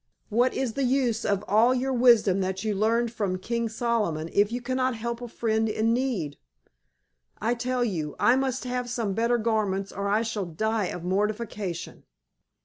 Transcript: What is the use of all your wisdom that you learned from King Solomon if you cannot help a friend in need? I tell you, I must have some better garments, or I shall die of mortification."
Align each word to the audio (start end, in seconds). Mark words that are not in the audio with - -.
What 0.29 0.55
is 0.55 0.73
the 0.73 0.83
use 0.83 1.23
of 1.25 1.45
all 1.47 1.75
your 1.75 1.93
wisdom 1.93 2.39
that 2.39 2.63
you 2.63 2.73
learned 2.73 3.13
from 3.13 3.37
King 3.37 3.69
Solomon 3.69 4.31
if 4.33 4.51
you 4.51 4.59
cannot 4.59 4.95
help 4.95 5.21
a 5.21 5.27
friend 5.27 5.69
in 5.69 5.93
need? 5.93 6.39
I 7.39 7.53
tell 7.53 7.85
you, 7.85 8.15
I 8.19 8.35
must 8.35 8.63
have 8.63 8.89
some 8.89 9.13
better 9.13 9.37
garments, 9.37 9.91
or 9.91 10.09
I 10.09 10.23
shall 10.23 10.45
die 10.47 10.85
of 10.87 11.03
mortification." 11.03 12.05